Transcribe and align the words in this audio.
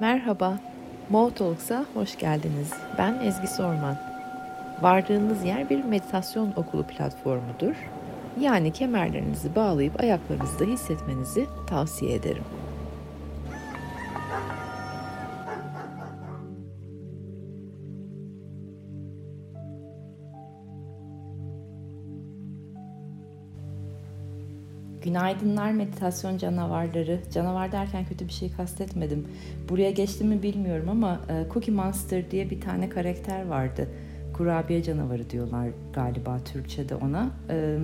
Merhaba, 0.00 0.58
Mo 1.10 1.30
Talks'a 1.30 1.84
hoş 1.94 2.18
geldiniz. 2.18 2.72
Ben 2.98 3.14
Ezgi 3.24 3.46
Sorman. 3.46 3.96
Vardığınız 4.82 5.44
yer 5.44 5.70
bir 5.70 5.84
meditasyon 5.84 6.52
okulu 6.56 6.82
platformudur. 6.82 7.74
Yani 8.40 8.72
kemerlerinizi 8.72 9.54
bağlayıp 9.54 10.00
ayaklarınızda 10.00 10.64
hissetmenizi 10.64 11.46
tavsiye 11.66 12.14
ederim. 12.14 12.44
Günaydınlar 25.10 25.72
meditasyon 25.72 26.38
canavarları. 26.38 27.20
Canavar 27.34 27.72
derken 27.72 28.04
kötü 28.04 28.28
bir 28.28 28.32
şey 28.32 28.52
kastetmedim. 28.52 29.26
Buraya 29.68 29.90
geçti 29.90 30.24
mi 30.24 30.42
bilmiyorum 30.42 30.88
ama 30.88 31.20
e, 31.28 31.52
Cookie 31.52 31.74
Monster 31.74 32.30
diye 32.30 32.50
bir 32.50 32.60
tane 32.60 32.88
karakter 32.88 33.46
vardı. 33.46 33.88
Kurabiye 34.32 34.82
canavarı 34.82 35.30
diyorlar 35.30 35.68
galiba 35.92 36.38
Türkçe'de 36.44 36.94
ona. 36.94 37.30
E, 37.48 37.78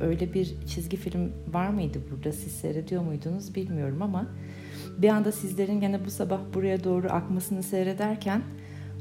öyle 0.00 0.34
bir 0.34 0.54
çizgi 0.66 0.96
film 0.96 1.32
var 1.52 1.68
mıydı 1.68 1.98
burada? 2.10 2.32
Siz 2.32 2.52
seyrediyor 2.52 3.02
muydunuz 3.02 3.54
bilmiyorum 3.54 4.02
ama 4.02 4.26
bir 4.98 5.08
anda 5.08 5.32
sizlerin 5.32 5.80
gene 5.80 6.04
bu 6.04 6.10
sabah 6.10 6.40
buraya 6.54 6.84
doğru 6.84 7.12
akmasını 7.12 7.62
seyrederken 7.62 8.42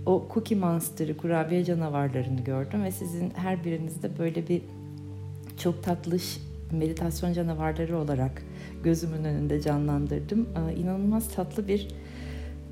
o 0.05 0.27
Cookie 0.33 0.57
Monster'ı, 0.57 1.17
kurabiye 1.17 1.63
canavarlarını 1.63 2.41
gördüm 2.41 2.83
ve 2.83 2.91
sizin 2.91 3.29
her 3.35 3.63
birinizde 3.63 4.19
böyle 4.19 4.47
bir 4.47 4.61
çok 5.57 5.83
tatlış 5.83 6.48
meditasyon 6.71 7.33
canavarları 7.33 7.97
olarak 7.97 8.43
gözümün 8.83 9.23
önünde 9.23 9.61
canlandırdım. 9.61 10.47
Ee, 10.55 10.75
inanılmaz 10.75 11.29
tatlı 11.29 11.67
bir 11.67 11.87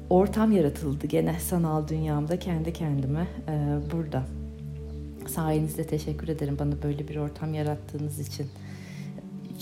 ortam 0.09 0.51
yaratıldı 0.51 1.07
gene 1.07 1.39
sanal 1.39 1.87
dünyamda 1.87 2.39
kendi 2.39 2.73
kendime 2.73 3.27
e, 3.47 3.77
burada. 3.91 4.23
Sayenizde 5.27 5.83
teşekkür 5.83 6.27
ederim 6.27 6.57
bana 6.59 6.83
böyle 6.83 7.07
bir 7.07 7.15
ortam 7.15 7.53
yarattığınız 7.53 8.19
için. 8.19 8.47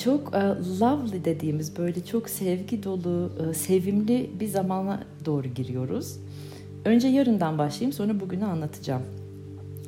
Çok 0.04 0.36
e, 0.36 0.40
lovely 0.80 1.26
dediğimiz 1.26 1.78
böyle 1.78 2.06
çok 2.06 2.30
sevgi 2.30 2.84
dolu, 2.84 3.32
e, 3.50 3.54
sevimli 3.54 4.32
bir 4.40 4.48
zamana 4.48 5.04
doğru 5.26 5.48
giriyoruz. 5.48 6.18
Önce 6.86 7.08
yarından 7.08 7.58
başlayayım 7.58 7.94
sonra 7.94 8.20
bugünü 8.20 8.46
anlatacağım. 8.46 9.02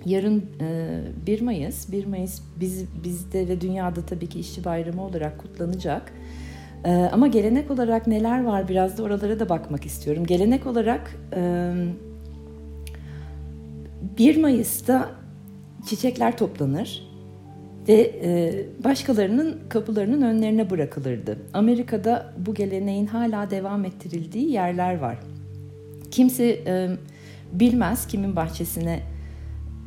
Yarın 0.08 0.44
1 1.27 1.39
e, 1.39 1.44
Mayıs, 1.44 1.91
1 1.91 2.05
Mayıs 2.05 2.41
biz, 2.59 2.86
bizde 3.03 3.47
ve 3.47 3.61
dünyada 3.61 4.02
tabii 4.02 4.27
ki 4.27 4.39
işçi 4.39 4.66
bayramı 4.66 5.03
olarak 5.05 5.38
kutlanacak. 5.38 6.13
E, 6.86 6.91
ama 6.91 7.27
gelenek 7.27 7.72
olarak 7.72 8.08
neler 8.08 8.44
var 8.44 8.67
biraz 8.67 8.97
da 8.97 9.03
oralara 9.03 9.39
da 9.39 9.50
bakmak 9.50 9.85
istiyorum. 9.85 10.25
Gelenek 10.25 10.67
olarak 10.67 11.16
1 14.17 14.35
e, 14.35 14.41
Mayıs'ta 14.41 15.11
çiçekler 15.88 16.38
toplanır 16.38 17.08
ve 17.88 18.11
başkalarının 18.83 19.59
kapılarının 19.69 20.22
önlerine 20.22 20.69
bırakılırdı. 20.69 21.38
Amerika'da 21.53 22.33
bu 22.38 22.53
geleneğin 22.53 23.05
hala 23.05 23.50
devam 23.50 23.85
ettirildiği 23.85 24.52
yerler 24.52 24.97
var. 24.97 25.17
Kimse 26.11 26.59
bilmez 27.53 28.08
kimin 28.08 28.35
bahçesine 28.35 29.00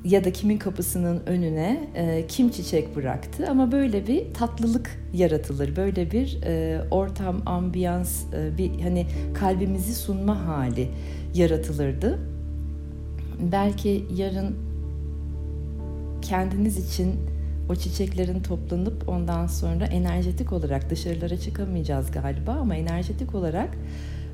ya 0.05 0.25
da 0.25 0.33
kimin 0.33 0.59
kapısının 0.59 1.23
önüne 1.27 1.89
e, 1.95 2.27
kim 2.29 2.51
çiçek 2.51 2.97
bıraktı 2.97 3.47
ama 3.51 3.73
böyle 3.73 4.07
bir 4.07 4.35
tatlılık 4.35 4.91
yaratılır. 5.15 5.77
Böyle 5.77 6.11
bir 6.11 6.39
e, 6.43 6.81
ortam, 6.91 7.43
ambiyans, 7.47 8.23
e, 8.35 8.59
bir 8.59 8.81
hani 8.81 9.07
kalbimizi 9.35 9.95
sunma 9.95 10.47
hali 10.47 10.89
yaratılırdı. 11.35 12.19
Belki 13.53 14.05
yarın 14.17 14.57
kendiniz 16.23 16.93
için 16.93 17.15
o 17.69 17.77
çiçeklerin 17.77 18.43
toplanıp 18.43 19.09
ondan 19.09 19.47
sonra 19.47 19.87
enerjetik 19.87 20.53
olarak 20.53 20.91
dışarılara 20.91 21.37
çıkamayacağız 21.37 22.11
galiba 22.11 22.53
ama 22.53 22.75
enerjetik 22.75 23.35
olarak 23.35 23.71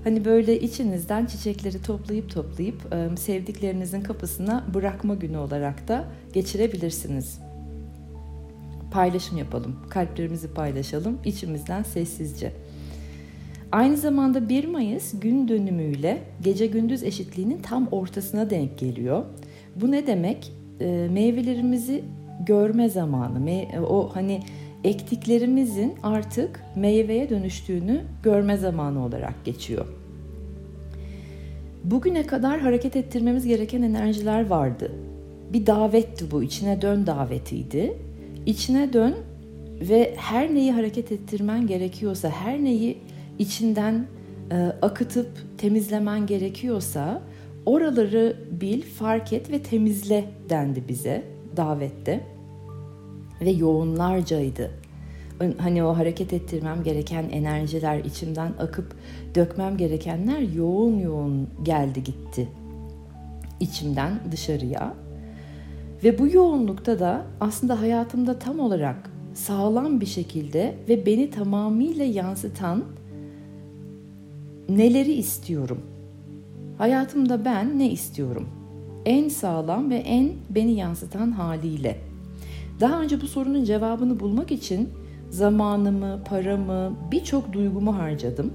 Hani 0.06 0.24
böyle 0.24 0.60
içinizden 0.60 1.26
çiçekleri 1.26 1.82
toplayıp 1.82 2.30
toplayıp 2.30 2.94
sevdiklerinizin 3.16 4.00
kapısına 4.00 4.64
bırakma 4.74 5.14
günü 5.14 5.36
olarak 5.36 5.88
da 5.88 6.04
geçirebilirsiniz. 6.32 7.40
Paylaşım 8.90 9.38
yapalım, 9.38 9.76
kalplerimizi 9.90 10.54
paylaşalım 10.54 11.18
içimizden 11.24 11.82
sessizce. 11.82 12.52
Aynı 13.72 13.96
zamanda 13.96 14.48
1 14.48 14.64
Mayıs 14.64 15.20
gün 15.20 15.48
dönümüyle 15.48 16.22
gece 16.42 16.66
gündüz 16.66 17.02
eşitliğinin 17.02 17.58
tam 17.62 17.86
ortasına 17.86 18.50
denk 18.50 18.78
geliyor. 18.78 19.24
Bu 19.76 19.90
ne 19.90 20.06
demek? 20.06 20.52
meyvelerimizi 21.10 22.04
görme 22.46 22.88
zamanı. 22.88 23.66
o 23.88 24.10
hani 24.14 24.40
ektiklerimizin 24.86 25.94
artık 26.02 26.60
meyveye 26.76 27.30
dönüştüğünü 27.30 28.00
görme 28.22 28.56
zamanı 28.56 29.04
olarak 29.04 29.44
geçiyor. 29.44 29.86
Bugüne 31.84 32.26
kadar 32.26 32.60
hareket 32.60 32.96
ettirmemiz 32.96 33.46
gereken 33.46 33.82
enerjiler 33.82 34.46
vardı. 34.46 34.92
Bir 35.52 35.66
davetti 35.66 36.30
bu, 36.30 36.42
içine 36.42 36.82
dön 36.82 37.06
davetiydi. 37.06 37.96
İçine 38.46 38.92
dön 38.92 39.14
ve 39.80 40.14
her 40.16 40.54
neyi 40.54 40.72
hareket 40.72 41.12
ettirmen 41.12 41.66
gerekiyorsa, 41.66 42.28
her 42.28 42.64
neyi 42.64 42.98
içinden 43.38 44.06
e, 44.50 44.56
akıtıp 44.82 45.28
temizlemen 45.58 46.26
gerekiyorsa 46.26 47.22
oraları 47.66 48.36
bil, 48.50 48.82
fark 48.82 49.32
et 49.32 49.50
ve 49.50 49.62
temizle 49.62 50.24
dendi 50.48 50.88
bize 50.88 51.22
davette 51.56 52.35
ve 53.40 53.50
yoğunlarcaydı. 53.50 54.70
Hani 55.58 55.84
o 55.84 55.96
hareket 55.96 56.32
ettirmem 56.32 56.82
gereken 56.82 57.28
enerjiler 57.28 57.98
içimden 57.98 58.52
akıp 58.58 58.94
dökmem 59.34 59.76
gerekenler 59.76 60.40
yoğun 60.40 60.98
yoğun 60.98 61.48
geldi 61.62 62.04
gitti 62.04 62.48
içimden 63.60 64.12
dışarıya. 64.32 64.94
Ve 66.04 66.18
bu 66.18 66.28
yoğunlukta 66.28 66.98
da 66.98 67.26
aslında 67.40 67.80
hayatımda 67.80 68.38
tam 68.38 68.60
olarak 68.60 69.10
sağlam 69.34 70.00
bir 70.00 70.06
şekilde 70.06 70.74
ve 70.88 71.06
beni 71.06 71.30
tamamıyla 71.30 72.04
yansıtan 72.04 72.84
neleri 74.68 75.12
istiyorum? 75.12 75.80
Hayatımda 76.78 77.44
ben 77.44 77.78
ne 77.78 77.90
istiyorum? 77.90 78.48
En 79.04 79.28
sağlam 79.28 79.90
ve 79.90 79.96
en 79.96 80.32
beni 80.50 80.72
yansıtan 80.72 81.30
haliyle. 81.30 81.98
Daha 82.80 83.00
önce 83.00 83.20
bu 83.20 83.26
sorunun 83.26 83.64
cevabını 83.64 84.20
bulmak 84.20 84.52
için 84.52 84.88
zamanımı, 85.30 86.20
paramı, 86.24 86.92
birçok 87.12 87.52
duygumu 87.52 87.98
harcadım. 87.98 88.52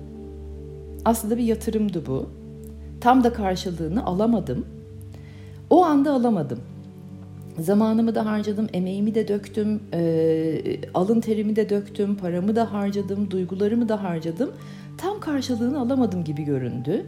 Aslında 1.06 1.38
bir 1.38 1.44
yatırımdı 1.44 2.06
bu. 2.08 2.30
Tam 3.02 3.24
da 3.24 3.34
karşılığını 3.34 4.06
alamadım. 4.06 4.66
O 5.70 5.84
anda 5.84 6.14
alamadım. 6.14 6.60
Zamanımı 7.60 8.16
da 8.16 8.26
harcadım, 8.26 8.68
emeğimi 8.74 9.16
de 9.16 9.28
döktüm, 9.28 9.82
e, 9.94 10.62
alın 10.94 11.22
terimi 11.22 11.56
de 11.56 11.70
döktüm, 11.70 12.16
paramı 12.16 12.56
da 12.56 12.74
harcadım, 12.74 13.32
duygularımı 13.32 13.90
da 13.90 14.04
harcadım. 14.04 14.52
Tam 14.98 15.20
karşılığını 15.20 15.80
alamadım 15.80 16.24
gibi 16.24 16.44
göründü. 16.44 17.06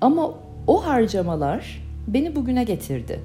Ama 0.00 0.34
o 0.66 0.86
harcamalar 0.86 1.82
beni 2.08 2.36
bugüne 2.36 2.64
getirdi. 2.64 3.20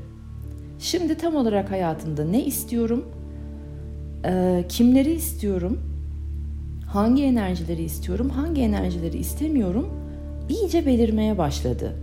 Şimdi 0.79 1.17
tam 1.17 1.35
olarak 1.35 1.71
hayatımda 1.71 2.25
ne 2.25 2.45
istiyorum, 2.45 3.05
e, 4.25 4.65
kimleri 4.69 5.11
istiyorum, 5.11 5.79
hangi 6.85 7.23
enerjileri 7.23 7.83
istiyorum, 7.83 8.29
hangi 8.29 8.61
enerjileri 8.61 9.17
istemiyorum 9.17 9.89
iyice 10.49 10.85
belirmeye 10.85 11.37
başladı. 11.37 11.95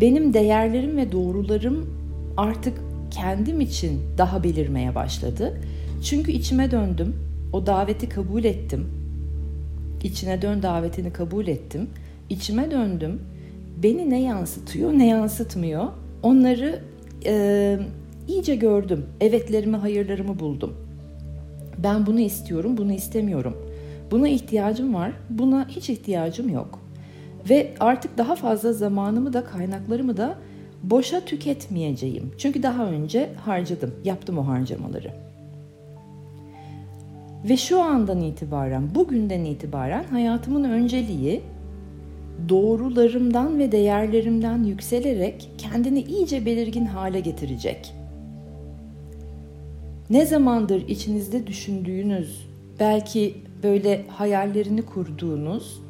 Benim 0.00 0.34
değerlerim 0.34 0.96
ve 0.96 1.12
doğrularım 1.12 1.90
artık 2.36 2.80
kendim 3.10 3.60
için 3.60 4.00
daha 4.18 4.44
belirmeye 4.44 4.94
başladı. 4.94 5.60
Çünkü 6.04 6.32
içime 6.32 6.70
döndüm, 6.70 7.16
o 7.52 7.66
daveti 7.66 8.08
kabul 8.08 8.44
ettim. 8.44 8.88
İçine 10.02 10.42
dön 10.42 10.62
davetini 10.62 11.12
kabul 11.12 11.46
ettim. 11.46 11.88
İçime 12.30 12.70
döndüm. 12.70 13.20
Beni 13.82 14.10
ne 14.10 14.22
yansıtıyor, 14.22 14.92
ne 14.92 15.08
yansıtmıyor 15.08 15.88
onları 16.22 16.80
e, 17.26 17.78
iyice 18.28 18.54
gördüm. 18.54 19.06
Evetlerimi, 19.20 19.76
hayırlarımı 19.76 20.38
buldum. 20.38 20.83
Ben 21.84 22.06
bunu 22.06 22.20
istiyorum, 22.20 22.76
bunu 22.76 22.92
istemiyorum. 22.92 23.56
Buna 24.10 24.28
ihtiyacım 24.28 24.94
var, 24.94 25.12
buna 25.30 25.68
hiç 25.68 25.90
ihtiyacım 25.90 26.48
yok. 26.48 26.78
Ve 27.50 27.74
artık 27.80 28.18
daha 28.18 28.36
fazla 28.36 28.72
zamanımı 28.72 29.32
da 29.32 29.44
kaynaklarımı 29.44 30.16
da 30.16 30.38
boşa 30.82 31.20
tüketmeyeceğim. 31.20 32.32
Çünkü 32.38 32.62
daha 32.62 32.86
önce 32.86 33.30
harcadım, 33.44 33.94
yaptım 34.04 34.38
o 34.38 34.46
harcamaları. 34.46 35.12
Ve 37.48 37.56
şu 37.56 37.82
andan 37.82 38.20
itibaren, 38.20 38.94
bugünden 38.94 39.44
itibaren 39.44 40.04
hayatımın 40.04 40.64
önceliği 40.64 41.40
doğrularımdan 42.48 43.58
ve 43.58 43.72
değerlerimden 43.72 44.64
yükselerek 44.64 45.50
kendini 45.58 46.00
iyice 46.02 46.46
belirgin 46.46 46.86
hale 46.86 47.20
getirecek. 47.20 47.94
Ne 50.14 50.26
zamandır 50.26 50.88
içinizde 50.88 51.46
düşündüğünüz, 51.46 52.46
belki 52.80 53.34
böyle 53.62 54.04
hayallerini 54.08 54.82
kurduğunuz 54.82 55.80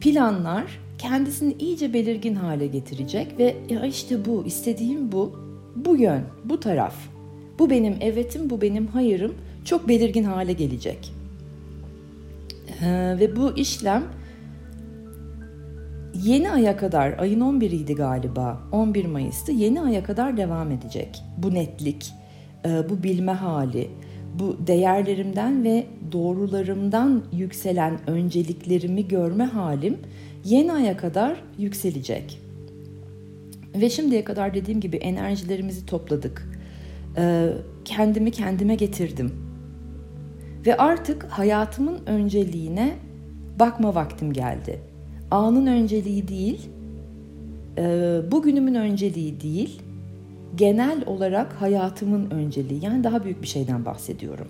planlar 0.00 0.80
kendisini 0.98 1.52
iyice 1.52 1.92
belirgin 1.92 2.34
hale 2.34 2.66
getirecek 2.66 3.38
ve 3.38 3.56
ya 3.68 3.86
işte 3.86 4.24
bu, 4.24 4.44
istediğim 4.46 5.12
bu, 5.12 5.36
bu 5.76 5.96
yön, 5.96 6.22
bu 6.44 6.60
taraf. 6.60 6.94
Bu 7.58 7.70
benim 7.70 7.96
evetim, 8.00 8.50
bu 8.50 8.60
benim 8.60 8.86
hayırım 8.86 9.34
çok 9.64 9.88
belirgin 9.88 10.24
hale 10.24 10.52
gelecek. 10.52 11.12
Ee, 12.82 13.16
ve 13.20 13.36
bu 13.36 13.56
işlem 13.56 14.04
yeni 16.24 16.50
aya 16.50 16.76
kadar, 16.76 17.18
ayın 17.18 17.40
11'iydi 17.40 17.94
galiba, 17.94 18.60
11 18.72 19.04
Mayıs'tı, 19.04 19.52
yeni 19.52 19.80
aya 19.80 20.04
kadar 20.04 20.36
devam 20.36 20.70
edecek. 20.70 21.22
Bu 21.38 21.54
netlik, 21.54 22.12
bu 22.64 23.02
bilme 23.02 23.32
hali, 23.32 23.90
bu 24.38 24.56
değerlerimden 24.66 25.64
ve 25.64 25.86
doğrularımdan 26.12 27.24
yükselen 27.32 27.98
önceliklerimi 28.06 29.08
görme 29.08 29.44
halim 29.44 29.98
yeni 30.44 30.72
aya 30.72 30.96
kadar 30.96 31.42
yükselecek. 31.58 32.40
Ve 33.74 33.90
şimdiye 33.90 34.24
kadar 34.24 34.54
dediğim 34.54 34.80
gibi 34.80 34.96
enerjilerimizi 34.96 35.86
topladık. 35.86 36.48
E, 37.16 37.48
kendimi 37.84 38.30
kendime 38.30 38.74
getirdim. 38.74 39.32
Ve 40.66 40.76
artık 40.76 41.24
hayatımın 41.24 41.98
önceliğine 42.06 42.92
bakma 43.60 43.94
vaktim 43.94 44.32
geldi. 44.32 44.80
Anın 45.30 45.66
önceliği 45.66 46.28
değil, 46.28 46.68
e, 47.78 47.82
bugünümün 48.30 48.74
önceliği 48.74 49.40
değil, 49.40 49.82
genel 50.56 51.06
olarak 51.06 51.52
hayatımın 51.52 52.30
önceliği. 52.30 52.84
Yani 52.84 53.04
daha 53.04 53.24
büyük 53.24 53.42
bir 53.42 53.46
şeyden 53.46 53.84
bahsediyorum. 53.84 54.48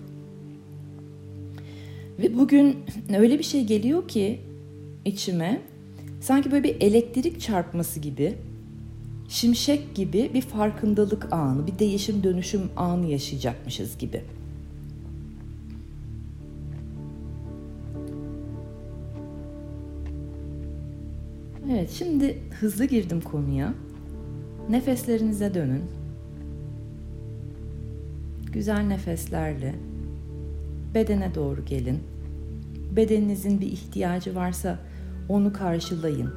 Ve 2.19 2.37
bugün 2.37 2.77
öyle 3.17 3.39
bir 3.39 3.43
şey 3.43 3.65
geliyor 3.65 4.07
ki 4.07 4.39
içime 5.05 5.61
sanki 6.21 6.51
böyle 6.51 6.63
bir 6.63 6.81
elektrik 6.81 7.41
çarpması 7.41 7.99
gibi 7.99 8.35
şimşek 9.29 9.95
gibi 9.95 10.31
bir 10.33 10.41
farkındalık 10.41 11.33
anı, 11.33 11.67
bir 11.67 11.79
değişim 11.79 12.23
dönüşüm 12.23 12.61
anı 12.75 13.05
yaşayacakmışız 13.05 13.97
gibi. 13.97 14.21
Evet, 21.71 21.91
şimdi 21.91 22.37
hızlı 22.59 22.85
girdim 22.85 23.21
konuya. 23.21 23.73
Nefeslerinize 24.69 25.53
dönün. 25.53 25.83
Güzel 28.53 28.81
nefeslerle 28.81 29.75
bedene 30.93 31.35
doğru 31.35 31.65
gelin. 31.65 31.99
Bedeninizin 32.95 33.61
bir 33.61 33.65
ihtiyacı 33.65 34.35
varsa 34.35 34.79
onu 35.29 35.53
karşılayın. 35.53 36.33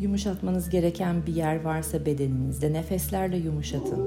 Yumuşatmanız 0.00 0.70
gereken 0.70 1.26
bir 1.26 1.34
yer 1.34 1.60
varsa 1.60 2.06
bedeninizde 2.06 2.72
nefeslerle 2.72 3.36
yumuşatın. 3.36 4.00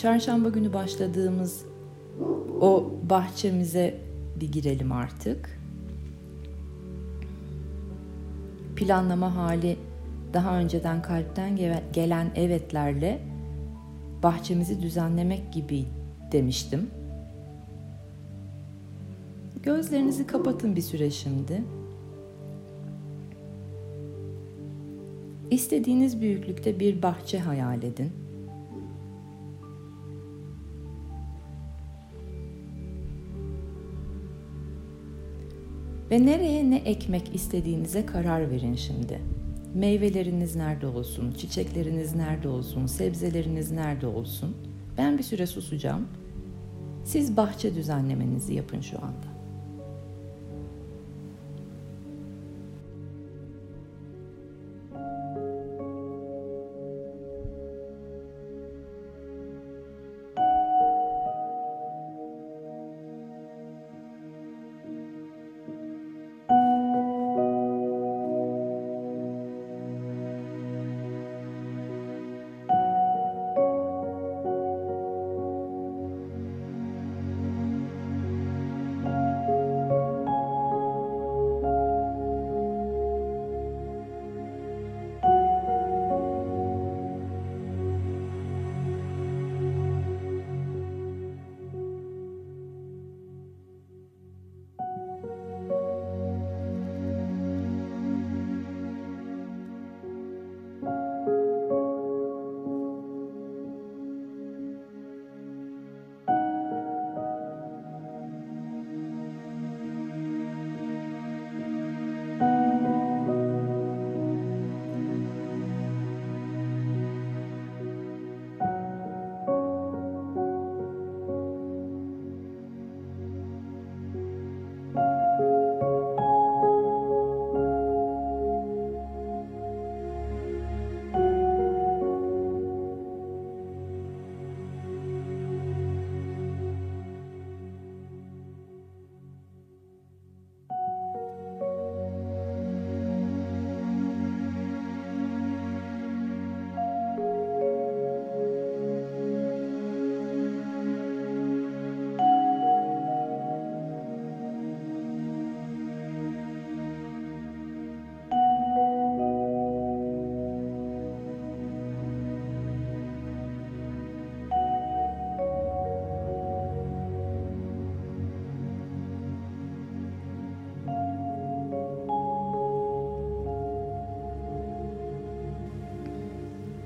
Çarşamba 0.00 0.48
günü 0.48 0.72
başladığımız 0.72 1.64
o 2.60 2.90
bahçemize 3.10 4.00
bir 4.40 4.52
girelim 4.52 4.92
artık. 4.92 5.60
Planlama 8.76 9.36
hali 9.36 9.76
daha 10.32 10.58
önceden 10.58 11.02
kalpten 11.02 11.56
gelen 11.92 12.30
evetlerle 12.34 13.20
bahçemizi 14.22 14.82
düzenlemek 14.82 15.52
gibi 15.52 15.84
demiştim. 16.32 16.90
Gözlerinizi 19.62 20.26
kapatın 20.26 20.76
bir 20.76 20.82
süre 20.82 21.10
şimdi. 21.10 21.62
İstediğiniz 25.50 26.20
büyüklükte 26.20 26.80
bir 26.80 27.02
bahçe 27.02 27.38
hayal 27.38 27.82
edin. 27.82 28.29
Ve 36.10 36.26
nereye 36.26 36.70
ne 36.70 36.76
ekmek 36.76 37.34
istediğinize 37.34 38.06
karar 38.06 38.50
verin 38.50 38.74
şimdi. 38.74 39.20
Meyveleriniz 39.74 40.56
nerede 40.56 40.86
olsun, 40.86 41.32
çiçekleriniz 41.32 42.14
nerede 42.14 42.48
olsun, 42.48 42.86
sebzeleriniz 42.86 43.70
nerede 43.70 44.06
olsun. 44.06 44.56
Ben 44.98 45.18
bir 45.18 45.22
süre 45.22 45.46
susacağım. 45.46 46.08
Siz 47.04 47.36
bahçe 47.36 47.74
düzenlemenizi 47.74 48.54
yapın 48.54 48.80
şu 48.80 48.98
anda. 48.98 49.39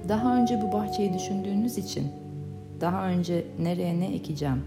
Daha 0.08 0.37
önce 0.37 0.62
bu 0.62 0.73
bahçeyi 0.73 1.14
düşündüğünüz 1.14 1.78
için 1.78 2.08
daha 2.80 3.08
önce 3.08 3.46
nereye 3.58 4.00
ne 4.00 4.14
ekeceğim, 4.14 4.62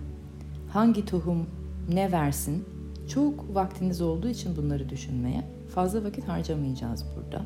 hangi 0.69 1.05
tohum 1.05 1.47
ne 1.93 2.11
versin 2.11 2.65
çok 3.07 3.55
vaktiniz 3.55 4.01
olduğu 4.01 4.27
için 4.27 4.55
bunları 4.55 4.89
düşünmeye 4.89 5.43
fazla 5.75 6.03
vakit 6.03 6.27
harcamayacağız 6.27 7.05
burada. 7.15 7.45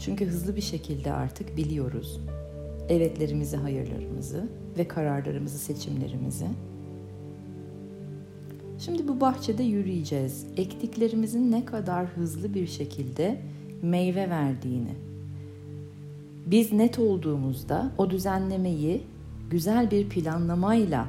Çünkü 0.00 0.26
hızlı 0.26 0.56
bir 0.56 0.60
şekilde 0.60 1.12
artık 1.12 1.56
biliyoruz 1.56 2.20
evetlerimizi, 2.90 3.56
hayırlarımızı 3.56 4.48
ve 4.78 4.88
kararlarımızı, 4.88 5.58
seçimlerimizi. 5.58 6.46
Şimdi 8.78 9.08
bu 9.08 9.20
bahçede 9.20 9.62
yürüyeceğiz. 9.62 10.46
Ektiklerimizin 10.56 11.52
ne 11.52 11.64
kadar 11.64 12.06
hızlı 12.06 12.54
bir 12.54 12.66
şekilde 12.66 13.40
meyve 13.82 14.30
verdiğini. 14.30 15.09
Biz 16.50 16.72
net 16.72 16.98
olduğumuzda 16.98 17.92
o 17.98 18.10
düzenlemeyi 18.10 19.02
güzel 19.50 19.90
bir 19.90 20.08
planlamayla 20.08 21.06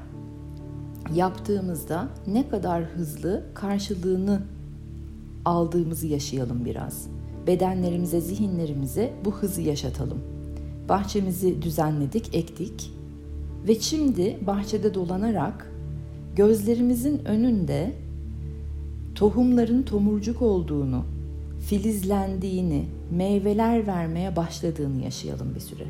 yaptığımızda 1.16 2.08
ne 2.28 2.50
kadar 2.50 2.84
hızlı 2.84 3.44
karşılığını 3.54 4.42
aldığımızı 5.46 6.08
yaşayalım 6.08 6.66
biraz. 6.66 7.08
Bedenlerimize, 7.48 8.22
zihinlerimize 8.22 9.14
bu 9.26 9.32
hızı 9.32 9.62
yaşatalım. 9.62 10.20
Bahçemizi 10.90 11.62
düzenledik, 11.62 12.36
ektik 12.36 12.94
ve 13.68 13.80
şimdi 13.80 14.38
bahçede 14.48 14.94
dolanarak 14.94 15.72
gözlerimizin 16.36 17.26
önünde 17.26 17.94
tohumların 19.16 19.84
tomurcuk 19.84 20.42
olduğunu, 20.42 21.04
filizlendiğini, 21.68 22.86
meyveler 23.12 23.88
vermeye 23.88 24.36
başladığını 24.36 25.04
yaşayalım 25.04 25.56
bir 25.56 25.60
süre. 25.60 25.86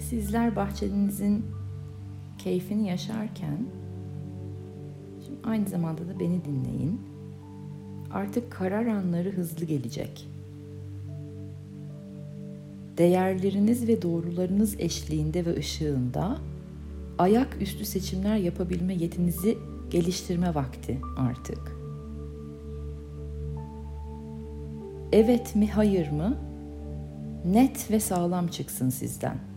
Sizler 0.00 0.56
bahçenizin 0.56 1.44
keyfini 2.38 2.88
yaşarken 2.88 3.58
şimdi 5.26 5.38
aynı 5.44 5.68
zamanda 5.68 6.08
da 6.08 6.20
beni 6.20 6.44
dinleyin. 6.44 7.00
Artık 8.12 8.52
karar 8.52 8.86
anları 8.86 9.30
hızlı 9.30 9.64
gelecek. 9.64 10.28
Değerleriniz 12.98 13.88
ve 13.88 14.02
doğrularınız 14.02 14.80
eşliğinde 14.80 15.46
ve 15.46 15.56
ışığında 15.56 16.38
ayak 17.18 17.62
üstü 17.62 17.84
seçimler 17.84 18.36
yapabilme 18.36 18.94
yetinizi 18.94 19.58
geliştirme 19.90 20.54
vakti 20.54 20.98
artık. 21.16 21.76
Evet 25.12 25.56
mi 25.56 25.70
hayır 25.70 26.10
mı? 26.10 26.36
Net 27.44 27.90
ve 27.90 28.00
sağlam 28.00 28.48
çıksın 28.48 28.88
sizden. 28.88 29.49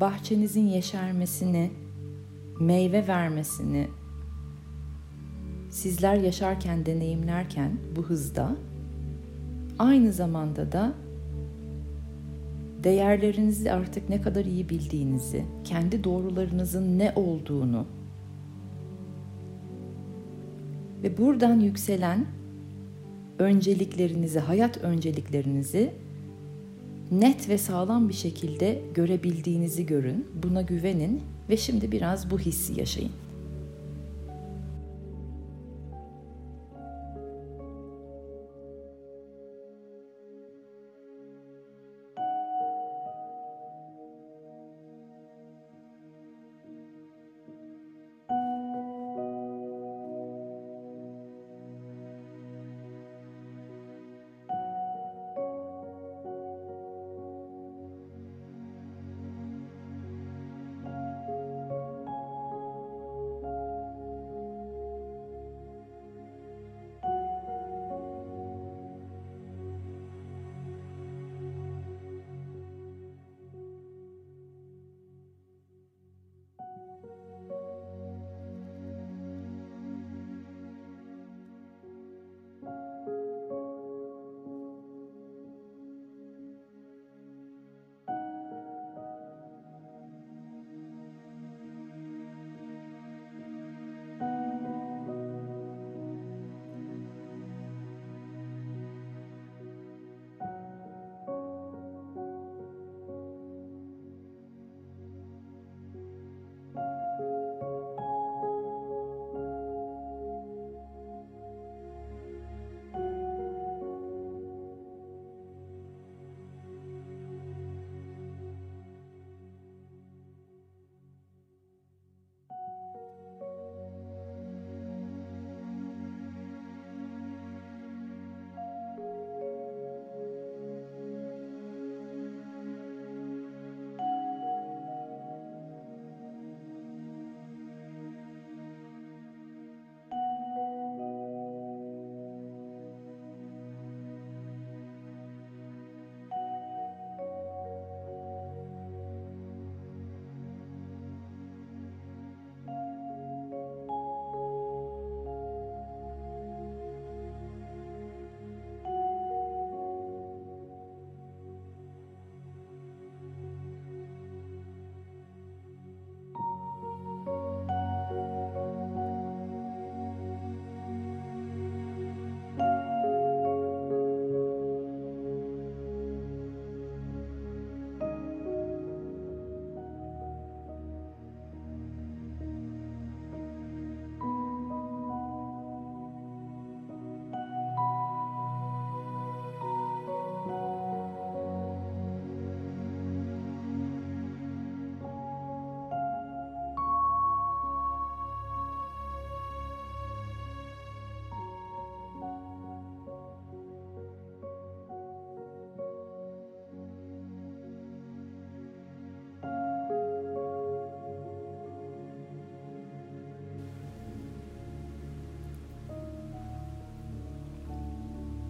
Bahçenizin 0.00 0.66
yeşermesini, 0.66 1.70
meyve 2.60 3.08
vermesini 3.08 3.88
sizler 5.70 6.16
yaşarken, 6.16 6.86
deneyimlerken 6.86 7.72
bu 7.96 8.02
hızda 8.02 8.56
aynı 9.78 10.12
zamanda 10.12 10.72
da 10.72 10.92
değerlerinizi 12.84 13.72
artık 13.72 14.08
ne 14.08 14.22
kadar 14.22 14.44
iyi 14.44 14.68
bildiğinizi, 14.68 15.44
kendi 15.64 16.04
doğrularınızın 16.04 16.98
ne 16.98 17.12
olduğunu 17.16 17.86
ve 21.02 21.18
buradan 21.18 21.60
yükselen 21.60 22.26
önceliklerinizi, 23.38 24.38
hayat 24.38 24.78
önceliklerinizi 24.78 25.94
net 27.10 27.48
ve 27.48 27.58
sağlam 27.58 28.08
bir 28.08 28.14
şekilde 28.14 28.82
görebildiğinizi 28.94 29.86
görün. 29.86 30.26
Buna 30.42 30.62
güvenin 30.62 31.22
ve 31.50 31.56
şimdi 31.56 31.92
biraz 31.92 32.30
bu 32.30 32.38
hissi 32.38 32.80
yaşayın. 32.80 33.12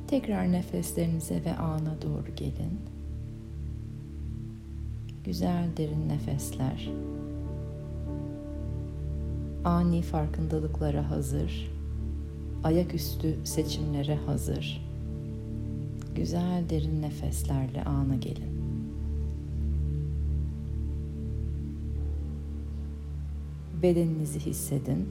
Tekrar 0.09 0.53
nefeslerinize 0.53 1.44
ve 1.44 1.57
ana 1.57 2.03
doğru 2.03 2.35
gelin. 2.37 2.79
Güzel 5.25 5.68
derin 5.77 6.09
nefesler. 6.09 6.90
Ani 9.64 10.03
farkındalıklara 10.03 11.11
hazır. 11.11 11.71
Ayaküstü 12.64 13.37
seçimlere 13.44 14.16
hazır. 14.16 14.87
Güzel 16.14 16.64
derin 16.71 17.03
nefeslerle 17.03 17.85
ana 17.85 18.16
gelin. 18.16 18.61
Bedeninizi 23.83 24.40
hissedin. 24.40 25.09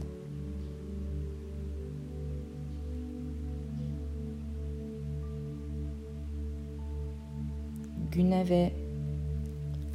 Güne 8.17 8.49
ve 8.49 8.71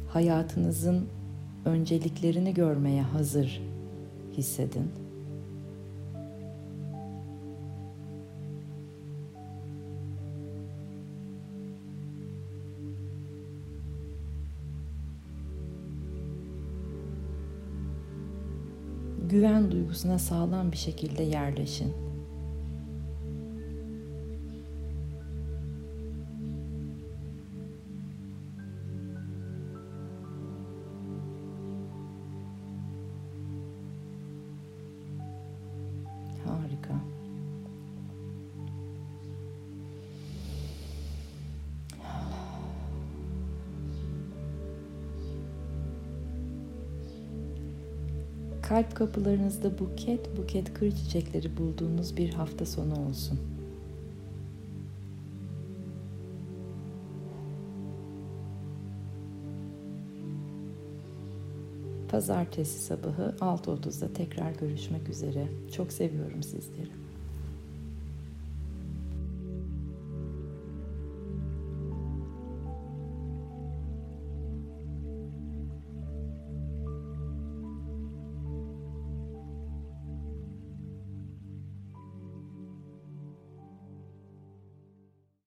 hayatınızın 0.09 1.07
önceliklerini 1.65 2.53
görmeye 2.53 3.01
hazır 3.01 3.61
hissedin. 4.37 4.91
güven 19.29 19.71
duygusuna 19.71 20.19
sağlam 20.19 20.71
bir 20.71 20.77
şekilde 20.77 21.23
yerleşin. 21.23 22.12
Kapılarınızda 49.05 49.79
buket 49.79 50.37
buket 50.37 50.73
kır 50.73 50.91
çiçekleri 50.91 51.57
bulduğunuz 51.57 52.17
bir 52.17 52.33
hafta 52.33 52.65
sonu 52.65 53.07
olsun. 53.07 53.39
Pazartesi 62.11 62.79
sabahı 62.79 63.35
6.30'da 63.39 64.13
tekrar 64.13 64.51
görüşmek 64.51 65.09
üzere. 65.09 65.47
Çok 65.75 65.91
seviyorum 65.91 66.43
sizleri. 66.43 66.91